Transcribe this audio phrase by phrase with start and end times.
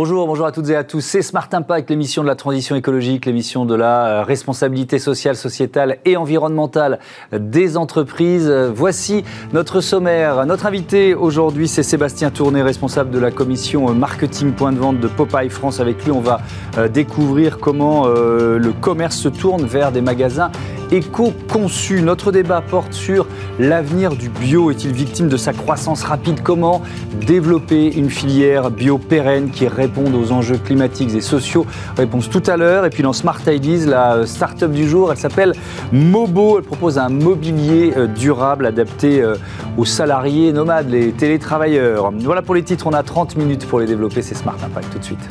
[0.00, 1.00] Bonjour, bonjour à toutes et à tous.
[1.00, 5.98] C'est Smart Impact, l'émission de la transition écologique, l'émission de la euh, responsabilité sociale, sociétale
[6.04, 7.00] et environnementale
[7.32, 8.48] des entreprises.
[8.48, 10.46] Voici notre sommaire.
[10.46, 15.08] Notre invité aujourd'hui, c'est Sébastien Tourné, responsable de la commission marketing point de vente de
[15.08, 15.80] Popeye France.
[15.80, 16.42] Avec lui, on va
[16.76, 20.52] euh, découvrir comment euh, le commerce se tourne vers des magasins
[20.90, 22.02] éco-conçus.
[22.02, 23.26] Notre débat porte sur
[23.58, 24.70] l'avenir du bio.
[24.70, 26.42] Est-il victime de sa croissance rapide?
[26.42, 26.82] Comment
[27.26, 31.66] développer une filière bio pérenne qui répondent aux enjeux climatiques et sociaux?
[31.96, 32.84] Réponse tout à l'heure.
[32.84, 35.52] Et puis dans Smart Ideas, la start-up du jour, elle s'appelle
[35.92, 36.58] Mobo.
[36.58, 39.36] Elle propose un mobilier euh, durable adapté euh,
[39.76, 42.10] aux salariés nomades, les télétravailleurs.
[42.20, 44.22] Voilà pour les titres, on a 30 minutes pour les développer.
[44.22, 45.28] C'est Smart Impact tout de suite.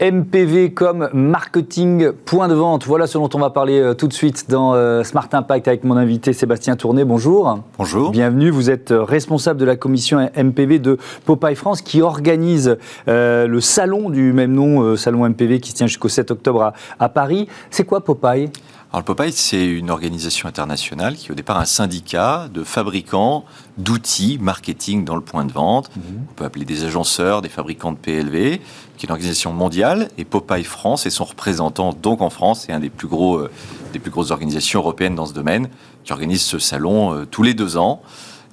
[0.00, 2.84] MPV comme marketing point de vente.
[2.84, 5.84] Voilà ce dont on va parler euh, tout de suite dans euh, Smart Impact avec
[5.84, 7.04] mon invité Sébastien Tourné.
[7.04, 7.60] Bonjour.
[7.78, 8.10] Bonjour.
[8.10, 8.50] Bienvenue.
[8.50, 12.76] Vous êtes euh, responsable de la commission MPV de Popeye France qui organise
[13.06, 17.08] le salon du même nom, salon MPV qui se tient jusqu'au 7 octobre à, à
[17.08, 17.48] Paris.
[17.70, 18.50] C'est quoi Popeye?
[18.96, 23.44] Alors, le Popeye, c'est une organisation internationale qui est au départ un syndicat de fabricants
[23.76, 25.94] d'outils marketing dans le point de vente.
[25.94, 26.02] Mhm.
[26.30, 28.58] On peut appeler des agenceurs, des fabricants de PLV,
[28.96, 30.08] qui est une organisation mondiale.
[30.16, 33.50] Et Popeye France est son représentant, donc en France, c'est un des plus gros, euh,
[33.92, 35.68] des plus grosses organisations européennes dans ce domaine,
[36.02, 38.00] qui organise ce salon euh, tous les deux ans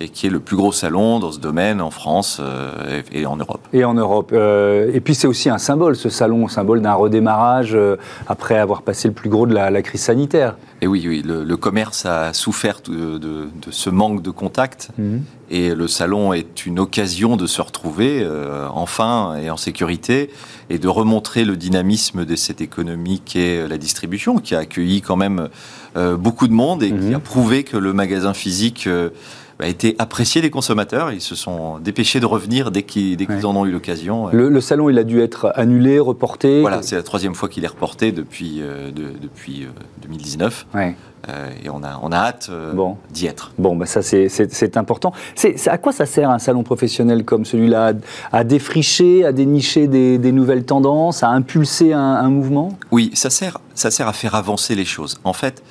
[0.03, 3.37] et qui est le plus gros salon dans ce domaine en France euh, et en
[3.37, 3.61] Europe.
[3.71, 4.31] Et en Europe.
[4.33, 7.95] Euh, et puis c'est aussi un symbole, ce salon, symbole d'un redémarrage euh,
[8.27, 10.57] après avoir passé le plus gros de la, crise sanitaire.
[10.81, 14.89] Et oui, oui le, commerce a souffert de, ce manque de contact.
[14.97, 15.23] Mhm.
[15.49, 18.27] Et le salon est une occasion de se retrouver
[18.73, 20.31] enfin et en sécurité
[20.69, 25.01] et de remontrer le dynamisme de cette économie qui est la distribution, qui a accueilli
[25.01, 25.49] quand même
[26.17, 27.15] beaucoup de monde et qui mhm.
[27.15, 28.89] a prouvé que le magasin physique
[29.59, 31.11] a été apprécié des consommateurs.
[31.11, 34.29] Ils se sont dépêchés de revenir dès qu'ils en ont eu l'occasion.
[34.31, 37.67] Le, salon, il a dû être annulé, reporté Voilà, c'est la troisième fois qu'il est
[37.67, 39.67] reporté depuis, euh, depuis
[40.01, 40.67] 2019.
[40.75, 40.91] Euh,
[41.29, 42.51] euh, et on a, on a hâte
[43.11, 43.53] d'y être.
[43.57, 45.13] Bon, bah ça c'est important.
[45.35, 47.93] C'est à quoi ça sert un salon professionnel comme celui-là?
[48.31, 52.77] À, défricher, à dénicher des, nouvelles tendances, à impulser un, mouvement?
[52.91, 55.19] Oui, ça sert, ça sert à faire avancer les choses.
[55.23, 55.63] En fait,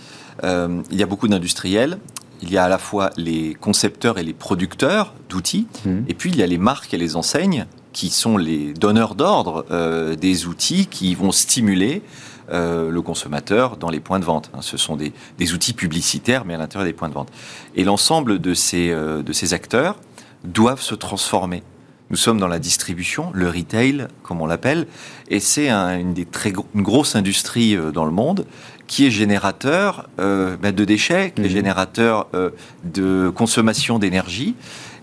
[0.43, 1.99] il y a beaucoup d'industriels
[2.43, 5.99] il y a à la fois les concepteurs et les producteurs d'outils, mmh.
[6.09, 9.65] et puis il y a les marques et les enseignes qui sont les donneurs d'ordre
[9.71, 12.03] euh, des outils qui vont stimuler
[12.51, 14.51] euh, le consommateur dans les points de vente.
[14.55, 15.13] Hein, ce sont des,
[15.53, 17.31] outils publicitaires, mais à l'intérieur des points de vente.
[17.77, 19.97] Et l'ensemble de ces, euh, de ces acteurs
[20.45, 21.63] doivent se transformer.
[22.11, 24.87] Nous sommes dans la distribution, le retail, comme on l'appelle,
[25.29, 28.45] et c'est une, des très, une grosse industrie dans le monde
[28.93, 31.51] qui est générateur euh, bah, de déchets, qui est mhm.
[31.51, 32.51] générateur euh,
[32.85, 34.55] de consommation d'énergie.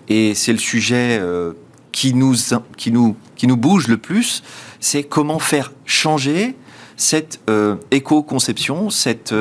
[0.09, 1.53] Et c'est le sujet euh,
[1.91, 2.35] qui, nous,
[2.77, 4.43] qui, nous, qui nous bouge le plus,
[4.79, 6.55] c'est comment faire changer
[6.97, 7.39] cette
[7.89, 9.33] éco-conception, cette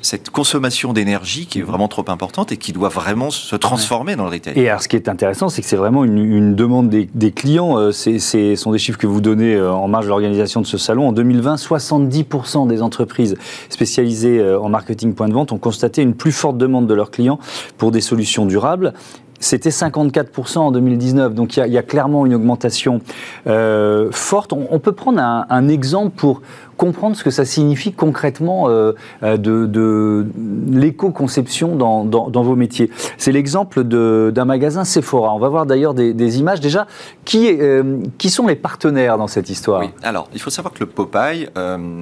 [0.00, 4.24] cette consommation d'énergie qui est vraiment trop importante et qui doit vraiment se transformer dans
[4.24, 4.58] le retail.
[4.58, 7.78] Et alors, ce qui est intéressant, c'est que c'est vraiment une, demande des, clients.
[7.78, 10.78] Euh, ce sont des chiffres que vous donnez euh, en marge de l'organisation de ce
[10.78, 11.08] salon.
[11.08, 13.36] En 2020, 70% des entreprises
[13.68, 17.10] spécialisées euh, en marketing point de vente ont constaté une plus forte demande de leurs
[17.10, 17.38] clients
[17.76, 18.94] pour des solutions durables.
[19.40, 23.00] C'était 54% en 2019, donc il y, a clairement une augmentation
[23.44, 24.52] forte.
[24.52, 26.40] On, peut prendre un, un exemple pour
[26.76, 28.92] comprendre ce que ça signifie concrètement euh,
[29.22, 30.26] euh, de,
[30.70, 32.90] l'éco-conception dans, vos métiers.
[33.18, 35.32] C'est l'exemple d'un magasin Sephora.
[35.34, 36.60] On va voir d'ailleurs des, images.
[36.60, 36.86] Déjà,
[37.24, 39.80] qui, euh, qui sont les partenaires dans cette histoire?
[39.80, 39.88] Oui.
[40.02, 41.48] Alors, il faut savoir que le Popeye,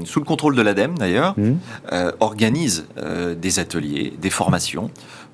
[0.05, 1.53] sous le contrôle de l'ADEME d'ailleurs, mmh.
[2.21, 2.87] organise
[3.37, 4.91] des ateliers, des formations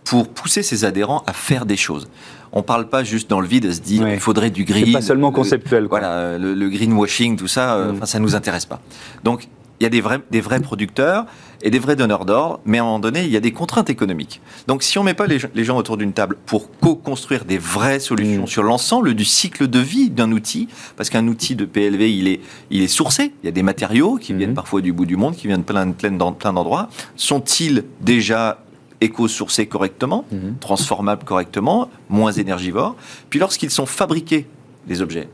[0.08, 2.08] pour pousser ses adhérents à faire des choses.
[2.52, 4.90] On ne parle pas juste dans le vide à se dire il faudrait du green.
[4.90, 5.86] pas seulement conceptuel.
[5.86, 8.06] Voilà, le, greenwashing, tout ça, euh, mm.
[8.06, 8.80] ça ne nous intéresse pas.
[9.22, 9.48] Donc,
[9.80, 11.26] il y a des vrais, des vrais producteurs
[11.62, 13.90] et des vrais donneurs d'ordre, mais à un moment donné, il y a des contraintes
[13.90, 14.40] économiques.
[14.66, 18.00] Donc, si on ne met pas les, gens autour d'une table pour co-construire des vraies
[18.00, 18.48] solutions mm.
[18.48, 22.40] sur l'ensemble du cycle de vie d'un outil, parce qu'un outil de PLV, il est,
[22.70, 24.54] il est sourcé, il y a des matériaux qui viennent mm.
[24.54, 26.88] parfois du bout du monde, qui viennent de plein, plein, plein d'endroits.
[27.14, 28.64] Sont-ils déjà
[29.00, 30.56] éco-sourcés correctement, mhm.
[30.60, 32.96] transformables correctement, moins énergivores.
[33.30, 34.46] Puis lorsqu'ils sont fabriqués,
[34.88, 35.28] les objets,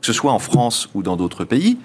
[0.00, 1.78] que ce soit en France ou dans d'autres pays,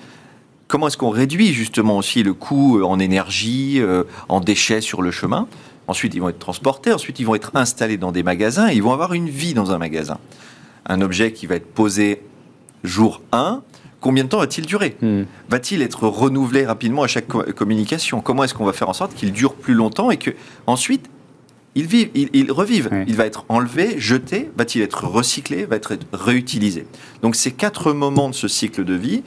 [0.68, 5.12] comment est-ce qu'on réduit justement aussi le coût en énergie, euh, en déchets sur le
[5.12, 5.48] chemin?
[5.88, 8.84] Ensuite, ils vont être transportés, ensuite, ils vont être installés dans des magasins, et ils
[8.84, 10.20] vont avoir une vie dans un magasin.
[10.86, 12.22] Un objet qui va être posé
[12.84, 13.64] jour 1,
[14.00, 14.96] combien de temps va-t-il durer?
[15.02, 15.24] Hmm.
[15.50, 18.22] Va-t-il être renouvelé rapidement à chaque communication?
[18.22, 20.32] Comment est-ce qu'on va faire en sorte qu'il dure plus longtemps et que
[20.68, 21.10] ensuite
[21.76, 22.90] il, vit, il, revive.
[23.08, 26.86] Il va être enlevé, jeté, va-t-il être recyclé, va être réutilisé.
[27.22, 29.24] Donc ces quatre moments de ce cycle de vie,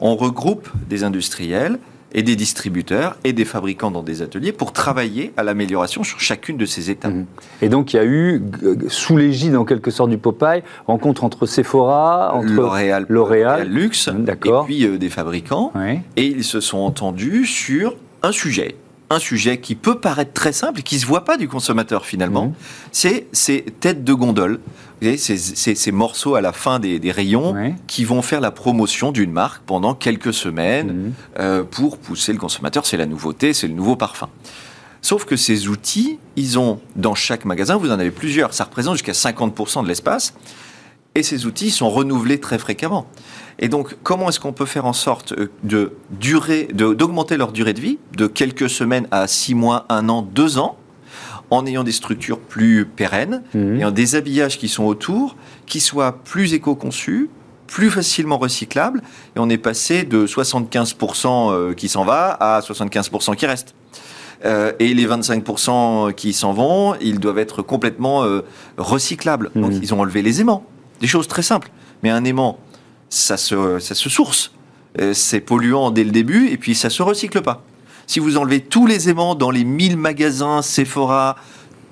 [0.00, 1.78] on regroupe des industriels,
[2.12, 6.56] et des distributeurs et des fabricants dans des ateliers pour travailler à l'amélioration sur chacune
[6.56, 7.12] de ces étapes.
[7.12, 7.26] Mhm.
[7.62, 8.42] Et donc il y a eu,
[8.88, 14.50] sous l'égide en quelque sorte du Popeye, rencontre entre Sephora, entre L'Oréal, L'Oréal Luxe, et
[14.64, 15.72] puis euh, des fabricants.
[16.16, 18.76] Et ils se sont entendus sur un sujet
[19.10, 22.04] un sujet qui peut paraître très simple et qui ne se voit pas du consommateur
[22.04, 22.54] finalement, mhm.
[22.92, 24.60] c'est ces têtes de gondole
[25.00, 27.54] voyez, ces, morceaux à la fin des, rayons
[27.86, 31.12] qui vont faire la promotion d'une marque pendant quelques semaines mhm.
[31.38, 32.86] euh, pour pousser le consommateur.
[32.86, 34.28] C'est la nouveauté, c'est le nouveau parfum.
[35.00, 38.94] Sauf que ces outils, ils ont dans chaque magasin, vous en avez plusieurs, ça représente
[38.94, 40.34] jusqu'à 50% de l'espace,
[41.14, 43.06] et ces outils sont renouvelés très fréquemment.
[43.58, 47.72] Et donc, comment est-ce qu'on peut faire en sorte euh, de durer, d'augmenter leur durée
[47.72, 50.78] de vie de quelques semaines à 6 mois, 1 an, 2 ans
[51.50, 55.34] en ayant des structures plus pérennes et en des habillages qui sont autour,
[55.64, 57.30] qui soient plus éco-conçus,
[57.66, 59.02] plus facilement recyclables.
[59.36, 63.74] Et on est passé de 75% euh, qui s'en va à 75% qui reste.
[64.44, 68.42] Euh, et les 25% qui s'en vont, ils doivent être complètement euh,
[68.76, 69.50] recyclables.
[69.54, 69.80] Donc mhm.
[69.82, 70.64] ils ont enlevé les aimants.
[71.00, 71.70] Des choses très simples.
[72.02, 72.58] Mais un aimant,
[73.10, 74.52] ça se, ça se source.
[75.12, 77.62] c'est polluant dès le début et puis ça se recycle pas.
[78.06, 81.36] Si vous enlevez tous les aimants dans les 1000 magasins Sephora,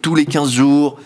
[0.00, 0.98] tous les 15 jours,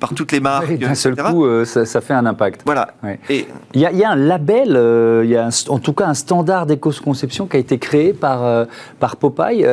[0.00, 0.78] par toutes les marques.
[0.78, 2.62] D'un seul coup, euh, ça, fait un impact.
[2.64, 2.94] Voilà.
[3.28, 6.66] Et il y, a un label, euh, il y a en tout cas un standard
[6.66, 8.64] d'éco-conception qui a été créé par, euh,
[8.98, 9.64] par Popeye.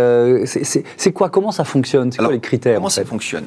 [0.46, 2.12] c'est quoi Comment ça fonctionne?
[2.12, 3.46] C'est quoi les critères Comment ça fonctionne?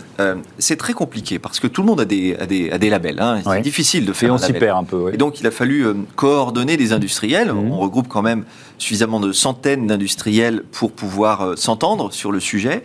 [0.59, 3.21] C'est très compliqué parce que tout le monde a des, a des, a des labels.
[3.21, 3.41] Hein.
[3.45, 5.13] C'est difficile de faire Et on s'y perd un peu.
[5.13, 5.87] Et donc il a fallu
[6.17, 7.53] coordonner des industriels.
[7.53, 7.71] Mhm.
[7.71, 8.45] On regroupe quand même
[8.79, 12.83] suffisamment de centaines d'industriels pour pouvoir s'entendre sur le sujet.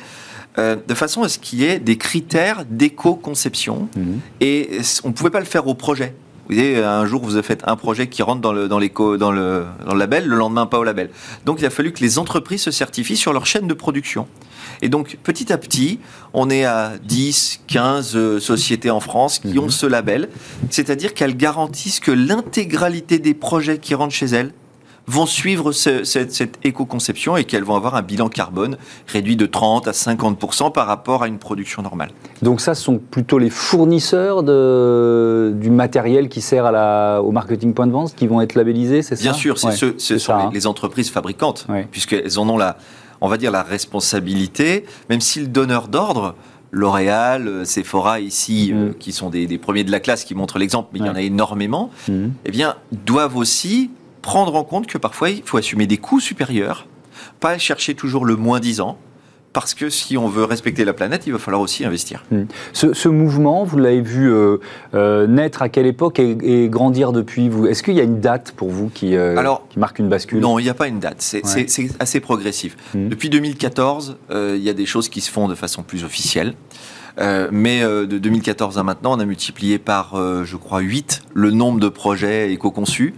[0.57, 3.89] Euh, de façon à ce qu'il y ait des critères d'éco-conception.
[3.95, 4.19] Mhm.
[4.39, 6.15] Et on ne pouvait pas le faire au projet.
[6.47, 9.31] Vous voyez, un jour, vous avez fait un projet qui rentre dans le, dans, dans,
[9.31, 11.09] le, dans le label, le lendemain, pas au label.
[11.43, 14.27] Donc, il a fallu que les entreprises se certifient sur leur chaîne de production.
[14.83, 15.99] Et donc, petit à petit,
[16.33, 19.59] on est à 10, 15 euh, sociétés en France qui mhm.
[19.59, 20.29] ont ce label.
[20.69, 24.51] C'est-à-dire qu'elles garantissent que l'intégralité des projets qui rentrent chez elles
[25.07, 29.91] vont suivre cette, éco-conception et qu'elles vont avoir un bilan carbone réduit de 30 à
[29.91, 32.09] 50% par rapport à une production normale.
[32.41, 37.31] Donc ça, ce sont plutôt les fournisseurs de, du matériel qui sert à la, au
[37.31, 39.21] marketing point de vente qui vont être labellisés, c'est ça?
[39.21, 40.49] Bien sûr, ce sont hein.
[40.53, 42.77] les, entreprises fabricantes, puisqu'elles en ont la,
[43.21, 46.35] on va dire, la responsabilité, même si le donneur d'ordre,
[46.71, 48.95] L'Oréal, euh, Sephora ici, euh, mm.
[48.95, 51.21] qui sont des, premiers de la classe, qui montrent l'exemple, mais il y en a
[51.21, 52.27] énormément, mm.
[52.43, 53.91] eh bien, doivent aussi
[54.25, 56.87] prendre en compte que parfois il faut assumer des coûts supérieurs,
[57.39, 58.97] pas chercher toujours le moins disant,
[59.53, 62.25] parce que si on veut respecter la planète, il va falloir aussi investir.
[62.31, 62.45] Hmm.
[62.73, 64.57] Ce, mouvement, vous l'avez vu euh,
[64.95, 68.51] euh, naître à quelle époque et, grandir depuis vous Est-ce qu'il y a une date
[68.57, 69.39] pour vous qui, euh,
[69.69, 70.39] qui marque une bascule?
[70.39, 71.17] Non, il n'y a pas une date.
[71.19, 71.43] C'est
[71.99, 72.75] assez progressif.
[72.95, 73.07] Hmm.
[73.09, 76.55] Depuis 2014, il y a des choses qui se font de façon plus officielle.
[77.51, 81.89] mais de 2014 à maintenant, on a multiplié par, je crois, 8 le nombre de
[81.89, 83.13] projets éco-conçus.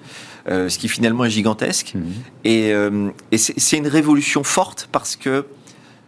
[0.50, 1.94] Euh, ce qui finalement est gigantesque.
[1.94, 2.14] Mhm.
[2.46, 5.46] Et, euh, c'est une révolution forte parce que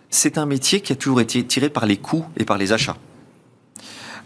[0.09, 2.95] c'est un métier qui a toujours été tiré par les coûts et par les achats.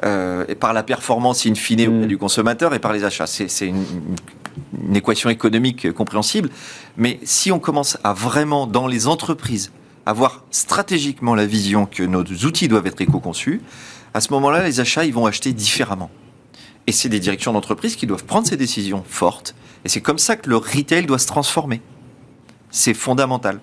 [0.05, 2.07] Euh, et par la performance in fine mhm.
[2.07, 3.25] du consommateur et par les achats.
[3.25, 3.85] C'est une,
[4.87, 6.49] une, équation économique compréhensible.
[6.95, 9.71] Mais si on commence à vraiment, dans les entreprises,
[10.05, 13.61] avoir stratégiquement la vision que nos outils doivent être éco-conçus,
[14.13, 16.11] à ce moment-là, les achats, ils vont acheter différemment.
[16.87, 19.55] Et c'est des directions d'entreprise qui doivent prendre ces décisions fortes.
[19.85, 21.81] Et c'est comme ça que le retail doit se transformer.
[22.69, 23.59] C'est fondamental.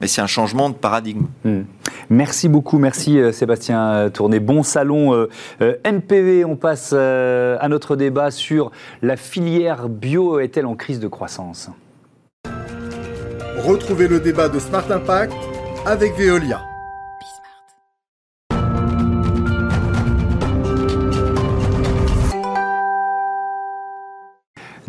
[0.00, 1.26] Mais c'est un changement de paradigme.
[1.44, 1.62] Hmm.
[2.08, 4.40] Merci beaucoup, merci euh, Sébastien Tourné.
[4.40, 5.28] Bon salon euh,
[5.60, 6.44] euh, MPV.
[6.44, 8.70] On passe à notre débat sur
[9.02, 11.70] la filière bio est-elle en crise de croissance?
[13.58, 15.34] Retrouvez le débat de Smart Impact
[15.84, 16.69] avec Veolia.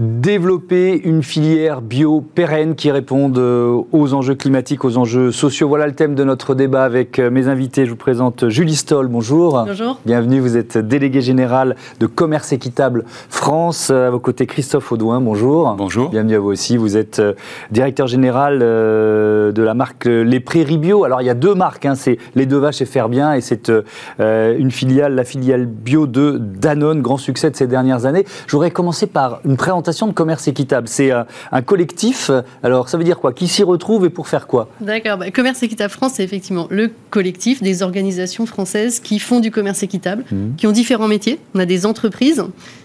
[0.02, 5.68] Développer une filière bio pérenne qui réponde euh, aux enjeux climatiques, aux enjeux sociaux.
[5.68, 7.86] Voilà le thème de notre débat avec euh, mes invités.
[7.86, 9.64] Je vous présente Julie Stoll, bonjour.
[9.68, 10.00] Bonjour.
[10.04, 13.92] Bienvenue, vous êtes délégué général de Commerce Équitable France.
[13.92, 15.76] À vos côtés, Christophe Audouin, bonjour.
[15.78, 16.10] Bonjour.
[16.10, 16.78] Bienvenue à vous aussi.
[16.78, 17.34] Vous êtes euh,
[17.70, 21.04] directeur général de la marque Les Prairies Bio.
[21.04, 21.96] Alors, il y a deux marques, hein.
[21.96, 23.72] c'est Les Deux Vaches et Faire Bien, et c'est
[24.20, 28.26] une filiale, la filiale bio de Danone, grand succès de ces dernières années.
[28.48, 30.88] Je voudrais commencer par une présentation ensemble Commerce Équitable.
[30.88, 32.32] C'est un, un collectif.
[32.64, 33.34] Alors, ça veut dire quoi?
[33.34, 34.70] Qui s'y retrouve et pour faire quoi?
[34.82, 35.18] D'accord.
[35.18, 39.84] Bah, commerce Équitable France, c'est effectivement le collectif des organisations françaises qui font du commerce
[39.84, 40.56] équitable, Mhm.
[40.58, 41.40] qui ont différents métiers.
[41.56, 42.44] On a des entreprises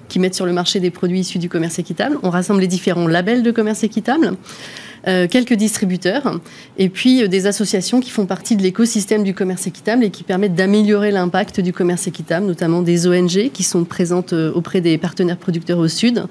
[0.09, 2.19] qui mettent sur le marché des produits issus du commerce équitable.
[2.23, 4.35] On rassemble les différents labels de commerce équitable.
[5.09, 6.41] Euh, quelques distributeurs
[6.79, 10.25] et puis euh, des associations qui font partie de l'écosystème du commerce équitable et qui
[10.25, 14.99] permettent d'améliorer l'impact du commerce équitable, notamment des ONG qui sont présentes euh, auprès des
[14.99, 16.25] partenaires producteurs au sud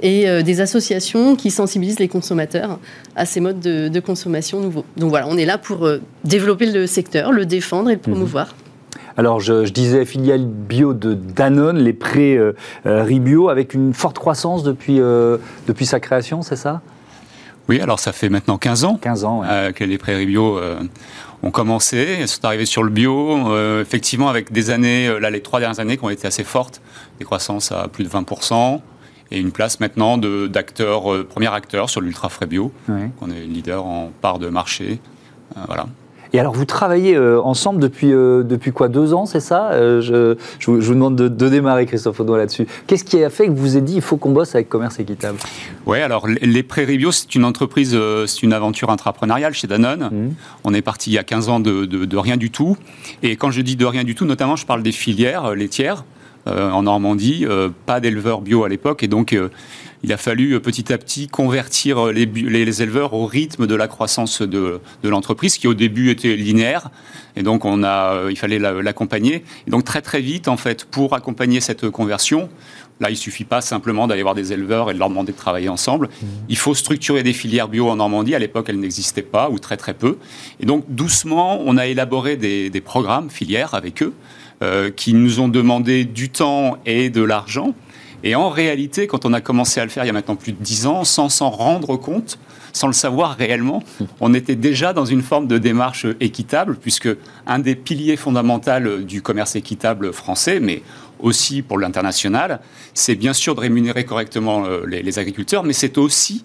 [0.00, 2.78] et des associations qui sensibilisent les consommateurs
[3.16, 4.84] à ces modes de, consommation nouveaux.
[4.98, 5.88] Donc voilà, on est là pour
[6.24, 8.54] développer le secteur, le défendre et le promouvoir.
[9.16, 12.38] Alors, je, disais filiale bio de Danone, les prêts
[12.84, 14.98] Ribio, avec une forte croissance depuis,
[15.68, 16.82] depuis sa création, c'est ça?
[17.68, 19.46] Oui, alors ça fait maintenant 15 ans 15 ans, ouais.
[19.50, 20.78] euh, que les prairies bio euh,
[21.42, 22.18] ont commencé.
[22.20, 25.80] Elles sont arrivées sur le bio, euh, effectivement, avec des années, là, les trois dernières
[25.80, 26.82] années qui ont été assez fortes,
[27.18, 28.80] des croissances à plus de 20%,
[29.30, 32.70] et une place maintenant de- d'acteur, premier acteur sur l'ultra frais bio.
[32.88, 33.10] Ouais.
[33.22, 35.00] On est leader en part de marché.
[35.66, 35.86] Voilà.
[36.34, 39.70] Et alors, vous travaillez euh, ensemble depuis, euh, depuis quoi Deux ans, c'est ça?
[39.70, 42.66] Euh, je, je vous je vous demande de, de démarrer, Christophe Audouin, là-dessus.
[42.88, 44.98] Qu'est-ce qui a fait que vous vous êtes dit il faut qu'on bosse avec Commerce
[44.98, 45.38] Équitable?
[45.86, 50.08] Ouais, alors les- prairies bio, c'est une entreprise, c'est une aventure intrapreneuriale chez Danone.
[50.10, 50.34] Mhm.
[50.64, 52.76] On est parti il y a 15 ans de, de- de rien du tout.
[53.22, 56.04] Et quand je dis de rien du tout, notamment, je parle des filières laitières
[56.48, 59.04] euh, en Normandie, euh, pas d'éleveurs bio à l'époque.
[59.04, 59.50] Et donc, euh,
[60.04, 63.26] il a fallu euh, petit à petit convertir euh, les, bu- les- les éleveurs au
[63.26, 66.90] rythme de la croissance de, de l'entreprise, qui au début était linéaire.
[67.36, 69.42] Et donc, on a, euh, il fallait la- l'accompagner.
[69.66, 72.48] Et donc, très très vite, en fait, pour accompagner cette conversion,
[73.00, 75.68] Là, il suffit pas simplement d'aller voir des éleveurs et de leur demander de travailler
[75.68, 76.08] ensemble.
[76.48, 78.36] Il faut structurer des filières bio en Normandie.
[78.36, 80.16] À l'époque, elles n'existaient pas ou très très peu.
[80.60, 84.12] Et donc, doucement, on a élaboré des, des programmes filières avec eux
[84.62, 87.74] euh, qui nous ont demandé du temps et de l'argent.
[88.26, 90.52] Et en réalité, quand on a commencé à le faire il y a maintenant plus
[90.52, 92.38] de dix ans, sans s'en rendre compte,
[92.72, 93.82] sans le savoir réellement,
[94.20, 97.08] on était déjà dans une forme de démarche équitable, puisque
[97.46, 100.82] un des piliers fondamentaux du commerce équitable français, mais
[101.20, 102.60] aussi pour l'international,
[102.94, 106.44] c'est bien sûr de rémunérer correctement euh, les, les agriculteurs, mais c'est aussi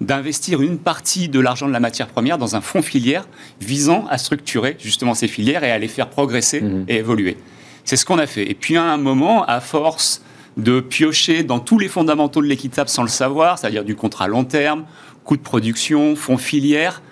[0.00, 3.26] d'investir une partie de l'argent de la matière première dans un fonds filière
[3.60, 6.84] visant à structurer justement ces filières et à les faire progresser Mhm.
[6.88, 7.36] et évoluer.
[7.84, 8.50] C'est ce qu'on a fait.
[8.50, 10.22] Et puis à un moment, à force
[10.56, 14.44] de piocher dans tous les fondamentaux de l'équitable sans le savoir, c'est-à-dire du contrat long
[14.44, 14.84] terme,
[15.24, 17.02] coût de production, fonds filière,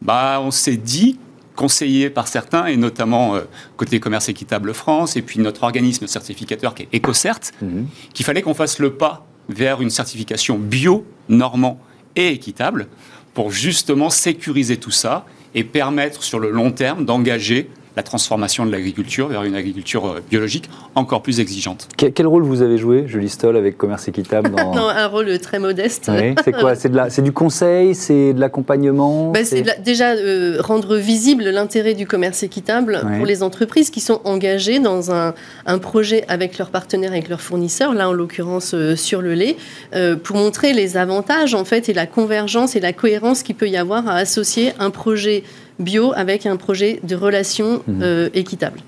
[0.00, 1.18] bah, on s'est dit,
[1.54, 3.42] conseillé par certains, et notamment euh,
[3.76, 7.86] côté Commerce Équitable France, et puis notre organisme certificateur qui est EcoCert, Mhm.
[8.14, 11.78] qu'il fallait qu'on fasse le pas vers une certification bio, normand
[12.16, 12.88] et équitable
[13.34, 15.24] pour justement sécuriser tout ça
[15.54, 20.20] et permettre sur le long terme d'engager la transformation de l'agriculture vers une agriculture euh,
[20.30, 21.88] biologique encore plus exigeante.
[21.96, 24.74] Quel, quel rôle vous avez joué, Julie Stoll, avec Commerce Équitable dans...
[24.74, 26.10] Non, un rôle très modeste.
[26.12, 26.74] Oui, c'est quoi?
[26.74, 32.06] C'est du conseil C'est de l'accompagnement Bah, c'est la- déjà euh, rendre visible l'intérêt du
[32.06, 35.34] commerce équitable pour les entreprises qui sont engagées dans un,
[35.66, 39.56] un projet avec leurs partenaires, avec leurs fournisseurs, là en l'occurrence euh, sur le lait,
[39.94, 43.68] euh, pour montrer les avantages en fait et la convergence et la cohérence qu'il peut
[43.68, 45.44] y avoir à associer un projet
[45.78, 48.00] bio avec un projet de relation Mhm.
[48.02, 48.80] euh, équitable.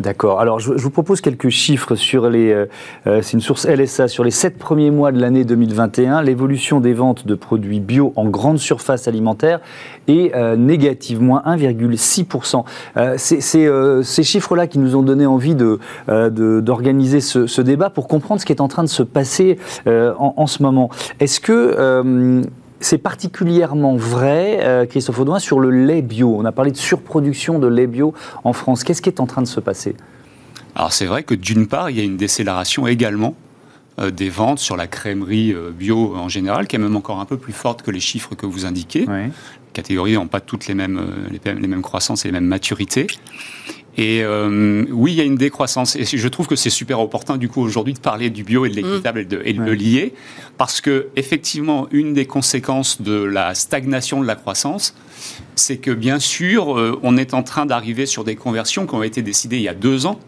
[0.00, 0.40] D'accord.
[0.40, 2.50] Alors, je, vous propose quelques chiffres sur les.
[2.50, 2.66] euh,
[3.06, 6.22] euh, c'est une source LSA sur les sept premiers mois de l'année 2021.
[6.22, 9.60] L'évolution des ventes de produits bio en grande surface alimentaire
[10.08, 12.64] est euh, négative, moins 1,6%.
[12.96, 17.62] Euh, c'est ces chiffres-là qui nous ont donné envie de, euh, de- d'organiser ce, ce
[17.62, 20.90] débat pour comprendre ce qui est en train de se passer en, en ce moment.
[21.20, 22.42] Est-ce que
[22.82, 26.34] c'est particulièrement vrai, euh, Christophe Audouin, sur le lait bio.
[26.38, 28.12] On a parlé de surproduction de lait bio
[28.44, 28.84] en France.
[28.84, 29.94] Qu'est-ce qui est en train de se passer?
[30.74, 33.34] Alors c'est vrai que d'une part, il y a une décélération également
[33.98, 37.24] euh, des ventes sur la crèmerie euh, bio en général, qui est même encore un
[37.26, 39.06] peu plus forte que les chiffres que vous indiquez.
[39.06, 39.30] Les
[39.72, 43.06] catégories n'ont pas toutes les mêmes, les, mêmes- les mêmes croissances et les mêmes maturités.
[43.98, 45.96] Et euh, oui, il y a une décroissance.
[45.96, 48.70] Et je trouve que c'est super opportun, du coup, aujourd'hui, de parler du bio et
[48.70, 49.66] de l'équitable et de, et de Ouais.
[49.66, 50.14] le lier.
[50.56, 54.94] Parce que, effectivement, une des conséquences de la stagnation de la croissance,
[55.56, 59.02] c'est que, bien sûr, euh, on est en train d'arriver sur des conversions qui ont
[59.02, 60.18] été décidées il y a deux ans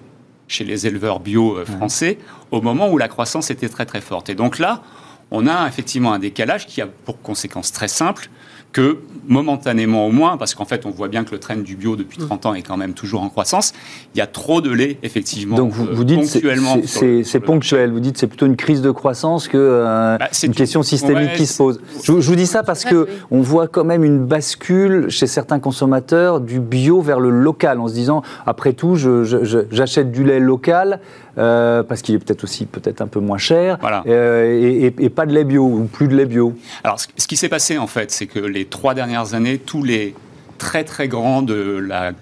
[0.46, 2.18] chez les éleveurs bio euh, français,
[2.50, 4.28] au moment où la croissance était très, très forte.
[4.28, 4.82] Et donc là,
[5.30, 8.28] on a effectivement un décalage qui a pour conséquence très simple
[8.74, 11.96] que momentanément au moins, parce qu'en fait on voit bien que le trend du bio
[11.96, 13.72] depuis 30 ans est quand même toujours en croissance,
[14.14, 16.74] il y a trop de lait effectivement Donc vous, euh, vous dites c'est- ponctuellement.
[16.74, 17.90] c'est- sur c'est le- c'est sur le ponctuel.
[17.92, 21.30] Vous dites c'est plutôt une crise de croissance que euh, Bah, c'est une question systémique
[21.30, 21.80] ouais, qui se pose.
[22.02, 23.12] Je, vous- je vous dis ça parce que oui.
[23.30, 27.88] on voit quand même une bascule chez certains consommateurs du bio vers le local, en
[27.88, 31.00] se disant après tout je- je- je- j'achète du lait local.
[31.38, 34.04] Euh, parce qu'il est peut-être aussi peut-être un peu moins cher Voilà.
[34.06, 37.08] euh, et, et- et pas de lait bio ou plus de lait bio Alors, ce
[37.16, 40.14] ce qui s'est passé, en fait, c'est que les trois dernières années, tous les
[40.58, 42.12] très très grands de la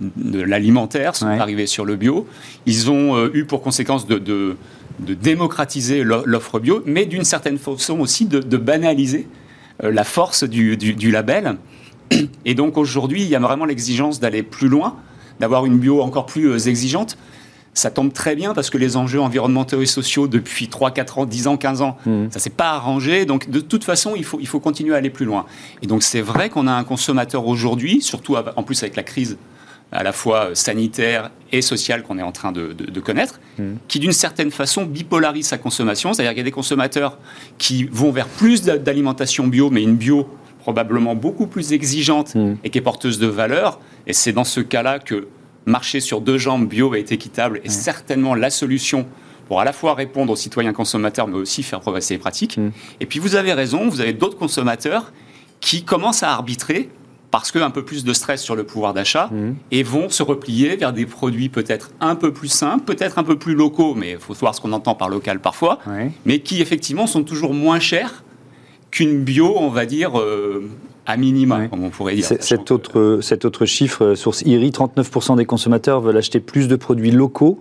[0.00, 1.38] de l'alimentaire sont Ouais.
[1.38, 2.26] arrivés sur le bio.
[2.66, 4.56] Ils ont euh, eu pour conséquence de, de-
[5.00, 9.26] de démocratiser l'o- l'offre bio, mais d'une certaine façon aussi de, de banaliser
[9.82, 11.56] la force du, du- du label.
[12.44, 14.96] Et donc aujourd'hui, il y a vraiment l'exigence d'aller plus loin,
[15.38, 17.16] d'avoir une bio encore plus exigeante.
[17.72, 21.24] Ça tombe très bien parce que les enjeux environnementaux et sociaux depuis 3, 4 ans,
[21.26, 22.28] 10 ans, 15 ans, Mhm.
[22.30, 23.24] ça s'est pas arrangé.
[23.26, 25.46] Donc de toute façon, il faut, il faut continuer à aller plus loin.
[25.82, 29.38] Et donc c'est vrai qu'on a un consommateur aujourd'hui, surtout en plus avec la crise
[29.92, 33.40] à la fois euh, sanitaire et sociale qu'on est en train de, de- de connaître,
[33.88, 36.12] qui d'une certaine façon bipolarise sa consommation.
[36.12, 37.18] C'est-à-dire qu'il y a des consommateurs
[37.58, 40.28] qui vont vers plus d'a- d'alimentation bio, mais une bio
[40.60, 42.54] probablement beaucoup plus exigeante Mm.
[42.62, 43.80] et qui est porteuse de valeur.
[44.06, 45.26] Et c'est dans ce cas-là que
[45.66, 49.06] marcher sur deux jambes bio est équitable est certainement la solution
[49.48, 52.56] pour à la fois répondre aux citoyens consommateurs, mais aussi faire progresser les pratiques.
[52.56, 52.70] Mm.
[53.00, 55.12] Et puis vous avez raison, vous avez d'autres consommateurs
[55.60, 56.88] qui commencent à arbitrer
[57.30, 59.54] parce qu'un peu plus de stress sur le pouvoir d'achat Mhm.
[59.70, 63.38] et vont se replier vers des produits peut-être un peu plus simples, peut-être un peu
[63.38, 65.78] plus locaux, mais il faut voir ce qu'on entend par local parfois,
[66.24, 68.24] mais qui effectivement sont toujours moins chers
[68.90, 70.68] qu'une bio, on va dire, euh,
[71.06, 72.24] à minima, comme on pourrait dire.
[72.24, 76.68] Cet que- autre, cet autre chiffre, euh, source IRI, 39% des consommateurs veulent acheter plus
[76.68, 77.58] de produits locaux.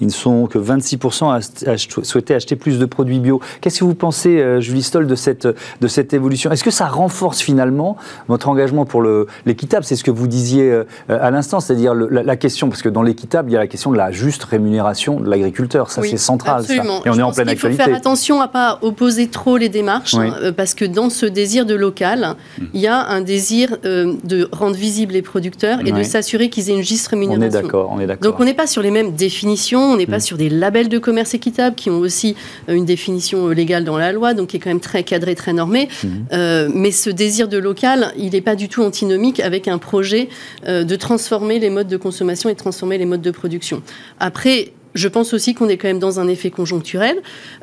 [0.00, 1.40] Ils ne sont que 26% à
[1.70, 3.40] ach- souhaiter acheter plus de produits bio.
[3.60, 6.50] Qu'est-ce que vous pensez, euh, Julie Stoll, de cette, de cette évolution?
[6.50, 7.96] Est-ce que ça renforce finalement
[8.28, 9.84] votre engagement pour le- l'équitable?
[9.84, 13.02] C'est ce que vous disiez euh, à l'instant, c'est-à-dire la, la question, parce que dans
[13.02, 15.90] l'équitable, il y a la question de la juste rémunération de l'agriculteur.
[15.90, 16.64] Ça, Oui, c'est central.
[16.64, 16.74] ça.
[16.74, 17.82] Et on Je est en pleine faut actualité.
[17.84, 20.28] faire attention à pas opposer trop les démarches, Oui.
[20.28, 22.64] hein, euh, parce que dans ce désir de local, Hmm.
[22.74, 26.70] il y a un désir euh, de rendre visibles les producteurs et de s'assurer qu'ils
[26.70, 27.58] aient une juste On rémunération.
[27.58, 28.30] est d'accord, on est d'accord.
[28.30, 30.20] Donc on n'est pas sur les mêmes définitions, on n'est pas Mm.
[30.20, 32.36] sur des labels de commerce équitable qui ont aussi
[32.68, 35.34] euh, une définition euh, légale dans la loi, donc qui est quand même très cadré,
[35.34, 35.88] très normé.
[36.02, 36.08] Mm.
[36.32, 40.28] Euh, mais ce désir de local, il n'est pas du tout antinomique avec un projet
[40.66, 43.82] euh, de transformer les modes de consommation et de transformer les modes de production.
[44.18, 47.16] Après, je pense aussi qu'on est quand même dans un effet conjoncturel.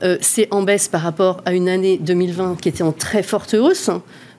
[0.03, 3.53] Euh, c'est en baisse par rapport à une année 2020 qui était en très forte
[3.53, 3.89] hausse.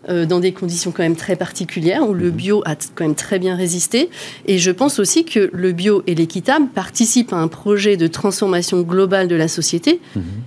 [0.09, 3.38] Euh, dans des conditions quand même très particulières où le bio a quand même très
[3.38, 4.11] bien résisté.
[4.47, 8.81] Et je pense aussi que le bio et l'équitable participent à un projet de transformation
[8.83, 10.01] globale de la société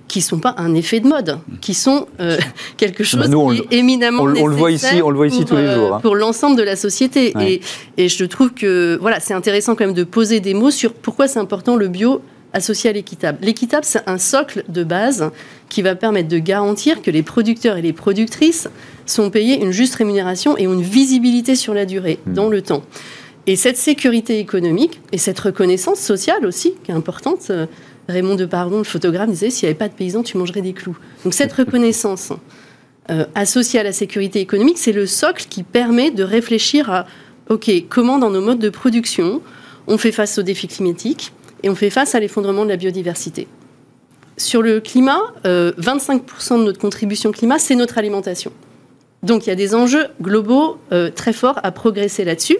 [0.07, 2.37] qui ne sont pas un effet de mode, qui sont euh,
[2.77, 5.27] quelque chose nous, on qui est éminemment on on le voit ici- on le voit
[5.27, 5.99] ici pour, tous les euh, jours, hein.
[6.01, 7.31] Pour l'ensemble de la société.
[7.35, 7.61] Ouais.
[7.97, 10.93] Et, et je trouve que voilà, c'est intéressant quand même de poser des mots sur
[10.93, 12.21] pourquoi c'est important le bio
[12.53, 13.37] associé à l'équitable.
[13.41, 15.31] L'équitable, c'est un socle de base
[15.71, 18.67] qui va permettre de garantir que les producteurs et les productrices
[19.05, 22.33] sont payés une juste rémunération et ont une visibilité sur la durée, Hmm.
[22.33, 22.83] dans le temps.
[23.47, 27.67] Et cette sécurité économique et cette reconnaissance sociale aussi, qui est importante, euh,
[28.09, 30.97] Raymond Depardon, le photographe, disait s'il n'y avait pas de paysans, tu mangerais des clous.
[31.23, 32.33] Donc cette reconnaissance
[33.09, 37.05] euh, associée à la sécurité économique, c'est le socle qui permet de réfléchir à
[37.49, 39.41] OK, comment dans nos modes de production
[39.87, 41.31] on fait face aux défis climatiques
[41.63, 43.47] et on fait face à l'effondrement de la biodiversité.
[44.41, 48.51] Sur le climat, euh, 25% de notre contribution climat, c'est notre alimentation.
[49.23, 52.57] Donc il y a des enjeux globaux euh, très forts à progresser là-dessus.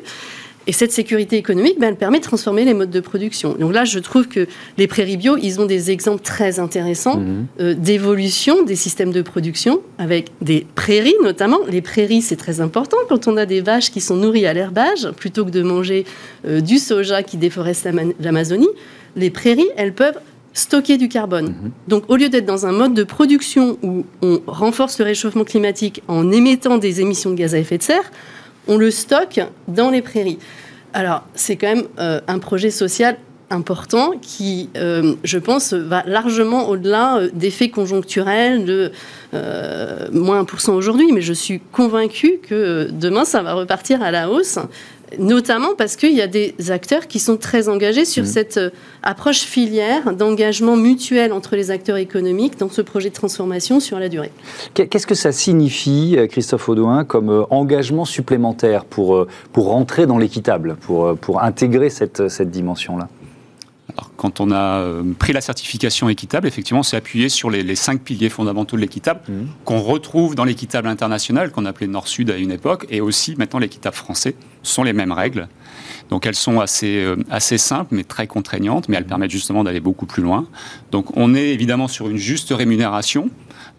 [0.68, 3.56] Et cette sécurité économique, ben, elle permet de transformer les modes de production.
[3.56, 4.46] Donc là, je trouve que
[4.78, 7.46] les prairies bio, ils ont des exemples très intéressants Mhm.
[7.62, 11.58] euh, d'évolution des systèmes de production, avec des prairies notamment.
[11.68, 15.10] Les prairies, c'est très important quand on a des vaches qui sont nourries à l'herbage,
[15.18, 16.06] plutôt que de manger
[16.46, 18.70] euh, du soja qui déforeste l'Ama- l'Amazonie.
[19.16, 20.20] Les prairies, elles peuvent
[20.54, 21.72] stocker du carbone.
[21.88, 26.02] Donc au lieu d'être dans un mode de production où on renforce le réchauffement climatique
[26.08, 28.12] en émettant des émissions de gaz à effet de serre,
[28.68, 30.40] on le stocke dans les prairies.
[30.94, 33.18] Alors c'est quand même euh, un projet social
[33.52, 38.92] important qui, euh, je pense, va largement au-delà euh, d'effets conjoncturels de
[39.34, 44.30] euh, moins 1% aujourd'hui, mais je suis convaincue que demain, ça va repartir à la
[44.30, 44.58] hausse,
[45.20, 48.70] notamment parce qu'il y a des acteurs qui sont très engagés sur cette euh,
[49.04, 54.10] approche filière d'engagement mutuel entre les acteurs économiques dans ce projet de transformation sur la
[54.10, 54.32] durée.
[54.74, 60.06] Qu'est- Qu'est-ce que ça signifie, euh, Christophe Audouin, comme euh, engagement supplémentaire pour, pour rentrer
[60.06, 63.08] dans l'équitable, pour, pour intégrer cette, cette dimension-là?
[64.02, 67.62] Alors, quand on a euh, pris la certification équitable, effectivement, on s'est appuyé sur les,
[67.62, 69.48] les cinq piliers fondamentaux de l'équitable Mhm.
[69.64, 73.96] qu'on retrouve dans l'équitable international, qu'on appelait Nord-Sud à une époque, et aussi maintenant l'équitable
[73.96, 74.36] français.
[74.64, 75.48] Ce sont les mêmes règles.
[76.10, 79.80] Donc elles sont assez, euh, assez simples, mais très contraignantes, mais elles permettent justement d'aller
[79.80, 80.48] beaucoup plus loin.
[80.92, 83.30] Donc on est évidemment sur une juste rémunération.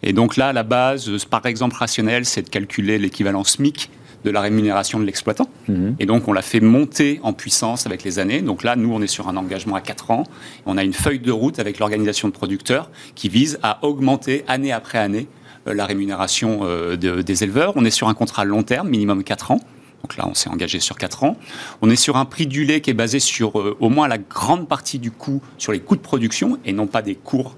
[0.05, 3.91] Et donc là, la base, euh, par exemple rationnelle, c'est de calculer l'équivalent SMIC
[4.25, 5.49] de la rémunération de l'exploitant.
[5.69, 5.97] Mhm.
[5.99, 8.43] Et donc, on l'a fait monter en puissance avec les années.
[8.43, 10.25] Donc là, nous, on est sur un engagement à 4 ans.
[10.67, 14.73] On a une feuille de route avec l'organisation de producteurs qui vise à augmenter année
[14.73, 15.29] après année
[15.67, 17.73] la rémunération des éleveurs.
[17.77, 19.61] On est sur un contrat long terme, minimum 4 ans.
[20.03, 21.37] Donc là, on s'est engagé sur 4 ans.
[21.83, 24.67] On est sur un prix du lait qui est basé sur au moins la grande
[24.67, 27.57] partie du coût sur les coûts de production et non pas des cours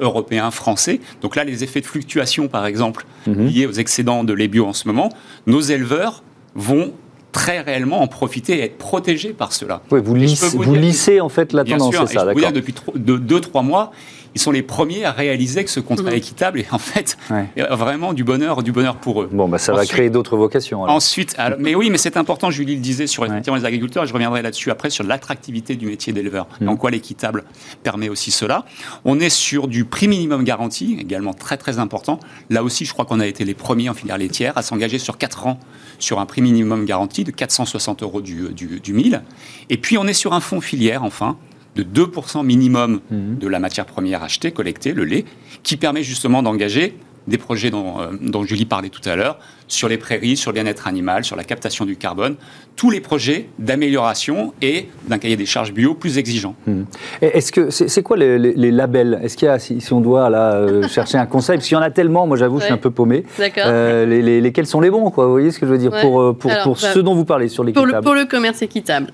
[0.00, 1.00] européens, français.
[1.20, 3.46] Donc là, les effets de fluctuation, par exemple, mhm.
[3.46, 5.10] liés aux excédents de lait bio en ce moment,
[5.46, 6.22] nos éleveurs
[6.54, 6.92] vont
[7.32, 9.80] très réellement en profiter et être protégés par cela.
[9.90, 12.52] Oui, vous, lissez, en fait la tendance, c'est ça, d'accord.
[12.52, 13.92] Depuis 2-3 mois,
[14.34, 16.16] ils sont les premiers à réaliser que ce contrat mhm.
[16.16, 17.16] équitable est en fait
[17.70, 19.28] vraiment du bonheur, du bonheur pour eux.
[19.32, 20.82] Bon, bah, ça va créer d'autres vocations.
[20.82, 24.42] Ensuite, mais oui, mais c'est important, Julie le disait sur effectivement les agriculteurs, je reviendrai
[24.42, 26.46] là-dessus après, sur l'attractivité du métier d'éleveur.
[26.60, 26.68] Mhm.
[26.68, 27.44] En quoi l'équitable
[27.82, 28.64] permet aussi cela.
[29.04, 32.20] On est sur du prix minimum garanti, également très très important.
[32.50, 35.18] Là aussi, je crois qu'on a été les premiers en filière laitière à s'engager sur
[35.18, 35.58] 4 ans
[35.98, 39.22] sur un prix minimum garanti de 460 euros du, du, du 1000.
[39.70, 41.36] Et puis on est sur un fonds filière, enfin,
[41.76, 43.38] de 2% minimum mhm.
[43.38, 45.24] de la matière première achetée, collectée, le lait,
[45.62, 49.38] qui permet justement d'engager des projets dont, euh, dont Julie parlait tout à l'heure,
[49.72, 52.36] sur les prairies, sur le bien-être animal, sur la captation du carbone,
[52.76, 56.54] tous les projets d'amélioration et d'un cahier des charges bio plus exigeant.
[56.66, 56.82] Hmm.
[57.20, 59.20] Est-ce que c'est quoi les, labels?
[59.22, 61.78] Est-ce qu'il y a, si, on doit là euh, chercher un conseil, parce qu'il y
[61.78, 63.24] en a tellement, moi j'avoue, je suis un peu paumé.
[63.38, 63.64] D'accord.
[63.66, 64.04] Euh,
[64.40, 65.26] lesquels sont les bons, quoi?
[65.26, 65.90] Vous voyez ce que je veux dire?
[65.90, 67.92] Pour, pour, pour bah, ce dont vous parlez sur l'équitable.
[67.92, 69.06] Pour le, pour le commerce équitable,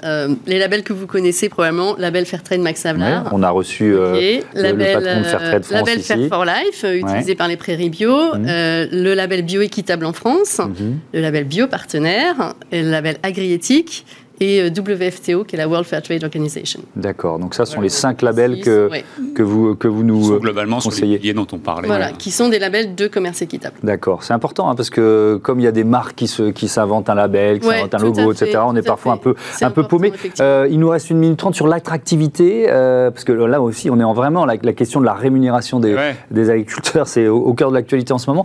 [0.47, 3.29] les labels que vous connaissez probablement, label Fairtrade Max Havelaar.
[3.33, 7.57] on a reçu le, patron de Fairtrade France label Fair for Life, utilisé par les
[7.57, 8.45] prairies bio, hmm.
[8.45, 10.59] le label bio équitable en France.
[10.59, 10.99] Mhm.
[11.13, 14.05] le label Biopartenaire, et le label Agriéthique
[14.41, 16.81] et euh, WFTO, qui est la World Fair Trade Organization.
[16.97, 18.91] D'accord, donc ça sont les cinq labels que,
[19.35, 21.21] que, vous, que vous nous sont globalement conseillez.
[21.23, 21.89] Sur dont on parlait.
[21.89, 23.77] Voilà, qui sont des labels de commerce équitable.
[23.83, 26.69] D'accord, c'est important, hein, parce que comme il y a des marques qui, se, qui
[26.69, 29.85] s'inventent un label, qui s'inventent un logo, etc., on est parfois un peu, un peu
[29.85, 30.13] paumé.
[30.41, 33.99] Euh, il nous reste une minute trente sur l'attractivité, euh, parce que là aussi, on
[34.01, 35.97] est en vraiment la, la question de la rémunération des,
[36.31, 38.45] des agriculteurs, c'est au, cœur de l'actualité en ce moment.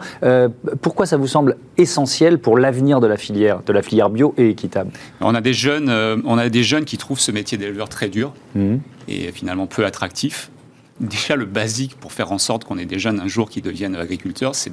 [0.81, 4.49] pourquoi ça vous semble essentiel pour l'avenir de la filière, de la filière bio et
[4.49, 4.91] équitable?
[5.21, 8.09] On a des jeunes euh, on a des jeunes qui trouvent ce métier d'éleveur très
[8.09, 8.81] dur mhm.
[9.07, 10.49] et finalement peu attractif.
[10.99, 13.95] Déjà, le basique pour faire en sorte qu'on ait des jeunes un jour qui deviennent
[13.95, 14.71] agriculteurs, c'est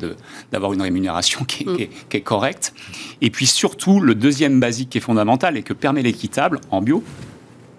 [0.53, 2.75] d'avoir une rémunération qui est, qui, qui est, correcte.
[3.23, 7.03] Et puis surtout, le deuxième basique qui est fondamental et que permet l'équitable en bio,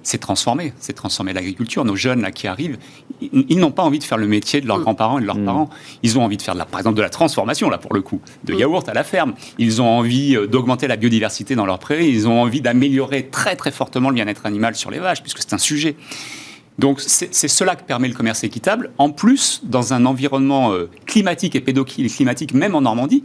[0.04, 1.86] c'est transformer, c'est transformer l'agriculture.
[1.86, 2.78] Nos jeunes là qui arrivent,
[3.22, 4.84] ils, n'ont pas envie de faire le métier de leurs mm.
[4.84, 5.46] grands-parents et de leurs mm.
[5.46, 5.70] parents.
[6.04, 8.02] Ils ont envie de faire, de la, par exemple, de la transformation là pour le
[8.02, 8.60] coup, de mm.
[8.60, 9.34] yaourt à la ferme.
[9.58, 12.10] Ils ont envie euh, d'augmenter la biodiversité dans leurs prairies.
[12.10, 15.54] Ils ont envie d'améliorer très très fortement le bien-être animal sur les vaches, puisque c'est
[15.54, 15.96] un sujet.
[16.80, 18.90] Donc c'est cela que permet le commerce équitable.
[18.98, 23.24] En plus, dans un environnement euh, climatique et pédoclimatique, même en Normandie,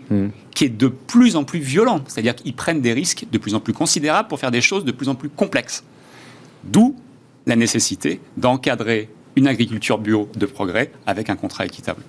[0.55, 2.01] qui est de plus en plus violent.
[2.07, 4.93] C'est-à-dire qu'ils prennent des risques de plus en plus considérables pour faire des choses de
[4.93, 5.85] plus en plus complexes.
[6.65, 6.97] D'où
[7.47, 12.01] la nécessité d'encadrer une agriculture bio de progrès avec un contrat équitable.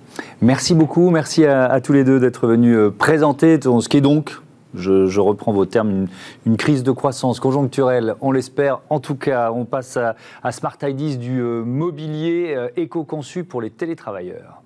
[0.41, 4.39] Merci beaucoup, merci à, tous les deux d'être venus euh, présenter ce qui est donc,
[4.73, 6.07] je, reprends vos termes,
[6.45, 8.79] une, crise de croissance conjoncturelle, on l'espère.
[8.89, 13.69] En tout cas, on passe à, Smart IDs du euh, mobilier euh, éco-conçu pour les
[13.69, 14.61] télétravailleurs.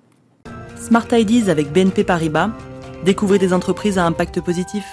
[0.76, 2.50] Smart IDs avec BNP Paribas,
[3.04, 4.84] découvrez des entreprises à impact positif.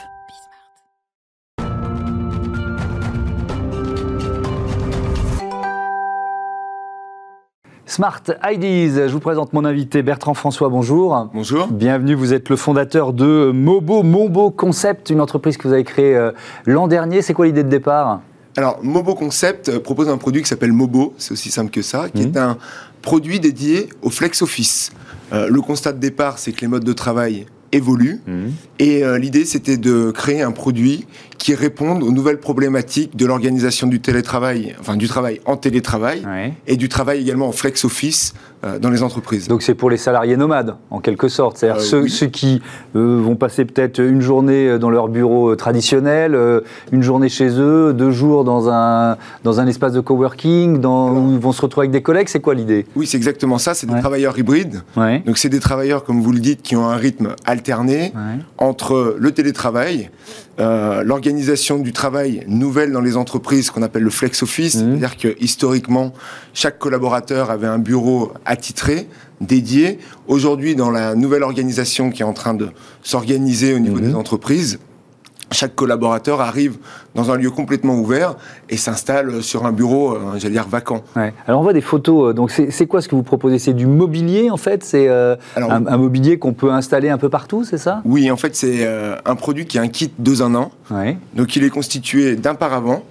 [7.99, 11.29] Smart IDs, je vous présente mon invité Bertrand François, bonjour.
[11.33, 11.67] Bonjour.
[11.67, 16.15] Bienvenue, vous êtes le fondateur de Mobo, Mobo Concept, une entreprise que vous avez créée
[16.15, 16.31] euh,
[16.65, 17.21] l'an dernier.
[17.21, 18.21] C'est quoi l'idée de départ?
[18.55, 22.07] Alors, Mobo Concept euh, propose un produit qui s'appelle Mobo, c'est aussi simple que ça,
[22.07, 22.38] qui est mhm.
[22.38, 22.57] un
[23.01, 24.93] produit dédié au flex office.
[25.33, 28.21] Euh, le constat de départ, c'est que les modes de travail évoluent.
[28.25, 28.53] Mhm.
[28.79, 31.05] Et l'idée, c'était de créer un produit
[31.39, 36.23] qui répondent aux nouvelles problématiques de l'organisation du télétravail, enfin du travail en télétravail
[36.67, 38.34] et du travail également en flex office
[38.65, 39.47] euh, dans les entreprises.
[39.47, 41.58] Donc c'est pour les salariés nomades, en quelque sorte.
[41.58, 42.62] C'est-à-dire euh, ceux, qui
[42.93, 46.38] euh, vont passer peut-être une journée dans leur bureau traditionnel,
[46.91, 51.32] une journée chez eux, deux jours dans un, dans un espace de coworking, dans, où
[51.32, 52.28] ils vont se retrouver avec des collègues.
[52.28, 52.86] C'est quoi l'idée?
[52.97, 53.73] Oui, c'est exactement ça.
[53.73, 54.82] C'est des travailleurs hybrides.
[55.25, 58.12] Donc c'est des travailleurs, comme vous le dites, qui ont un rythme alterné
[58.58, 60.10] entre le télétravail,
[60.60, 64.80] euh, l'organisation du travail nouvelle dans les entreprises qu'on appelle le flex office, mmh.
[64.80, 66.13] c'est-à-dire que historiquement,
[66.54, 69.08] chaque collaborateur avait un bureau attitré,
[69.39, 70.00] dédié.
[70.28, 72.69] Aujourd'hui, dans la nouvelle organisation qui est en train de
[73.04, 74.02] s'organiser au niveau mmh.
[74.02, 74.80] des entreprises,
[75.51, 76.77] chaque collaborateur arrive
[77.15, 78.35] dans un lieu complètement ouvert
[78.69, 81.03] et s'installe sur un bureau, euh, j'allais dire, vacant.
[81.47, 83.59] Alors on voit des photos, euh, donc c'est quoi ce que vous proposez?
[83.59, 84.83] C'est du mobilier en fait?
[84.83, 88.01] C'est euh, un, mobilier qu'on peut installer un peu partout, c'est ça?
[88.05, 88.88] Oui, en fait c'est
[89.25, 90.69] un produit qui est un kit 2 en 1.
[91.33, 93.03] Donc il est constitué d'un paravent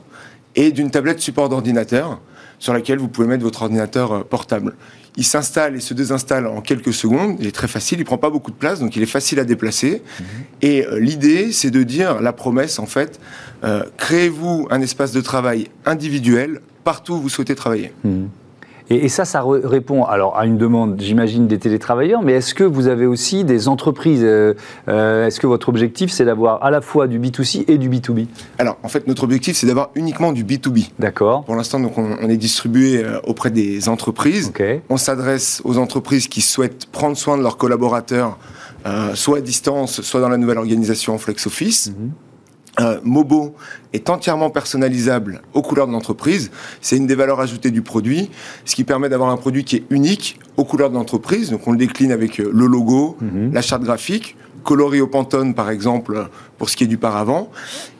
[0.54, 2.20] et d'une tablette support d'ordinateur.
[2.60, 4.74] sur laquelle vous pouvez mettre votre ordinateur portable.
[5.16, 7.36] Il s'installe et se désinstalle en quelques secondes.
[7.40, 9.44] Il est très facile, il prend pas beaucoup de place, donc il est facile à
[9.44, 10.02] déplacer.
[10.20, 10.26] Mhm.
[10.62, 13.20] Et l'idée, c'est de dire la promesse, en fait,
[13.96, 17.92] créez-vous un espace de travail individuel partout où vous souhaitez travailler.
[18.04, 18.28] Mhm.
[18.90, 22.86] Et, ça, ça répond alors à une demande, j'imagine, des télétravailleurs, mais est-ce que vous
[22.86, 24.54] avez aussi des entreprises euh,
[24.88, 28.26] euh, Est-ce que votre objectif, c'est d'avoir à la fois du B2C et du B2B
[28.58, 30.90] Alors, en fait, notre objectif, c'est d'avoir uniquement du B2B.
[30.98, 31.44] D'accord.
[31.44, 34.52] Pour l'instant, donc, on, est distribué euh, auprès des entreprises.
[34.88, 38.38] On s'adresse aux entreprises qui souhaitent prendre soin de leurs collaborateurs,
[39.14, 41.90] soit à distance, soit dans la nouvelle organisation en flex office.
[41.90, 42.10] Mhm.
[42.80, 43.54] Euh, Mobo
[43.92, 46.50] est entièrement personnalisable aux couleurs de l'entreprise.
[46.80, 48.30] C'est une des valeurs ajoutées du produit,
[48.64, 51.50] ce qui permet d'avoir un produit qui est unique aux couleurs de l'entreprise.
[51.50, 53.52] Donc on le décline avec euh, le logo, mhm.
[53.52, 57.50] la charte graphique, coloré au Pantone par exemple pour ce qui est du paravent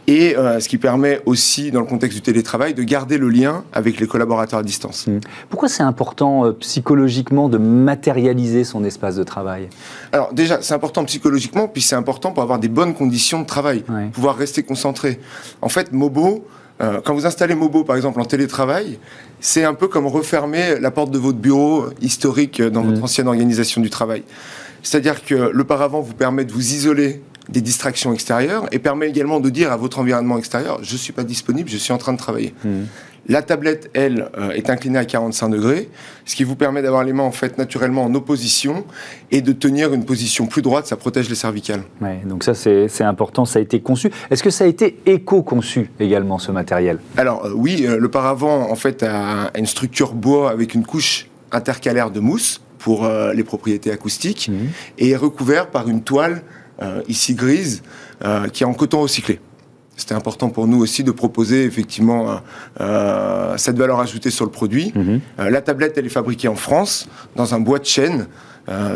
[0.09, 3.62] et euh, ce qui permet aussi, dans le contexte du télétravail, de garder le lien
[3.75, 5.07] avec les collaborateurs à distance.
[5.07, 5.18] Mmh.
[5.51, 9.68] Pourquoi c'est important euh, psychologiquement de matérialiser son espace de travail?
[10.12, 13.85] Alors déjà, c'est important psychologiquement, puis c'est important pour avoir des bonnes conditions de travail,
[14.12, 15.21] pouvoir rester concentré.
[15.61, 16.47] En fait, Mobo,
[16.81, 18.99] euh, quand vous installez Mobo, par exemple, en télétravail,
[19.40, 23.05] c'est un peu comme refermer la porte de votre bureau historique dans votre mmh.
[23.05, 24.23] ancienne organisation du travail.
[24.83, 29.41] C'est-à-dire que le paravent vous permet de vous isoler des distractions extérieures et permet également
[29.41, 32.13] de dire à votre environnement extérieur je ne suis pas disponible, je suis en train
[32.13, 32.55] de travailler.
[32.65, 32.83] Mmh.
[33.31, 35.91] La tablette, elle, euh, est inclinée à 45 degrés,
[36.25, 38.85] ce qui vous permet d'avoir les mains en fait naturellement en opposition
[39.31, 41.83] et de tenir une position plus droite, ça protège les cervicales.
[42.01, 44.11] Ouais, donc ça c'est important, ça a été conçu.
[44.31, 47.01] Est-ce que ça a été éco-conçu également ce matériel?
[47.19, 51.29] Alors euh, oui, euh, le paravent en fait a une structure bois avec une couche
[51.53, 54.55] intercalaire de mousse pour les propriétés acoustiques mmh.
[54.99, 56.58] et est recouvert par une toile euh,
[57.09, 57.83] ici grise,
[58.25, 59.38] euh, qui est en coton recyclé.
[59.97, 62.41] C'était important pour nous aussi de proposer effectivement
[62.81, 64.93] euh, cette valeur ajoutée sur le produit.
[64.95, 65.21] Mhm.
[65.38, 68.27] la tablette, elle est fabriquée en France, dans un bois de chêne.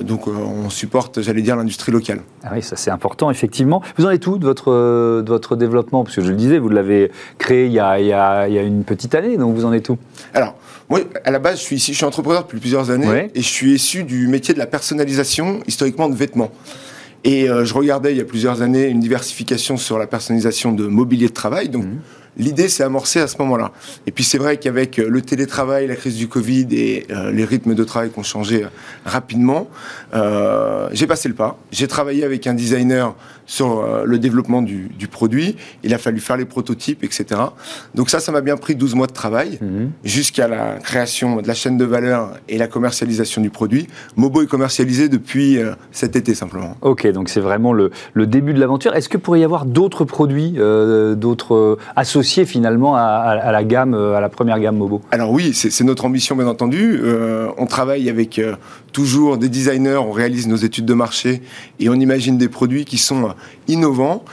[0.03, 2.21] donc on supporte, j'allais dire, l'industrie locale.
[2.45, 3.81] Ah oui, ça c'est important, effectivement.
[3.97, 6.05] Vous en êtes où de votre, de votre développement?
[6.05, 8.55] Parce que je le disais, vous l'avez créé il y, a, il, y a, il
[8.55, 9.99] y, a, une petite année, donc vous en êtes où?
[10.35, 10.55] Alors,
[10.88, 13.49] moi, à la base, je suis ici, je suis entrepreneur depuis plusieurs années, et je
[13.49, 16.51] suis issu du métier de la personnalisation, historiquement de vêtements.
[17.25, 20.87] Et euh, je regardais il y a plusieurs années une diversification sur la personnalisation de
[20.87, 21.69] mobilier de travail.
[21.69, 21.99] Donc, mmh.
[22.39, 23.73] L'idée s'est amorcée à ce moment-là.
[24.07, 27.45] Et puis c'est vrai qu'avec euh, le télétravail, la crise du Covid et euh, les
[27.45, 28.67] rythmes de travail qui ont changé
[29.05, 29.69] rapidement,
[30.93, 31.59] j'ai passé le pas.
[31.71, 33.15] J'ai travaillé avec un designer
[33.46, 35.57] sur le développement du, produit.
[35.83, 37.40] Il a fallu faire les prototypes, etc.
[37.94, 39.87] Donc ça, ça m'a bien pris 12 mois de travail mmh.
[40.05, 43.88] jusqu'à la création de la chaîne de valeur et la commercialisation du produit.
[44.16, 45.59] Mobo est commercialisé depuis
[45.90, 46.76] cet été simplement.
[46.81, 48.94] Ok, donc c'est vraiment le, début de l'aventure.
[48.94, 54.28] Est-ce que pourrait y avoir d'autres produits, d'autres associations finalement à, la gamme, à la
[54.28, 55.00] première gamme Mobo?
[55.11, 57.00] Alors oui, c'est notre ambition bien entendu.
[57.02, 58.55] Euh, on travaille avec euh,
[58.92, 61.42] toujours des designers, on réalise nos études de marché
[61.81, 63.33] et on imagine des produits qui sont euh,
[63.68, 64.24] innovants,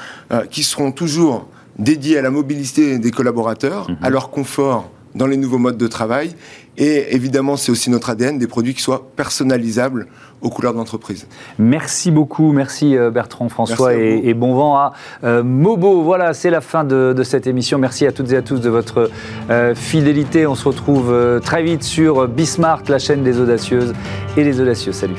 [0.51, 1.47] qui seront toujours
[1.79, 3.97] dédiés à la mobilité des collaborateurs, mhm.
[4.01, 6.35] à leur confort dans les nouveaux modes de travail.
[6.77, 10.07] Et évidemment, c'est aussi notre ADN, des produits qui soient personnalisables
[10.41, 11.27] aux couleurs de l'entreprise.
[11.57, 14.93] Merci beaucoup, merci euh, Bertrand François et, bon vent à
[15.25, 16.01] euh, Mobo.
[16.03, 17.77] Voilà, c'est la fin de, cette émission.
[17.77, 19.11] Merci à toutes et à tous de votre
[19.49, 20.47] euh, fidélité.
[20.47, 23.93] On se retrouve très vite sur Bismarck, la chaîne des audacieuses
[24.37, 24.93] et les audacieux.
[24.93, 25.17] Salut.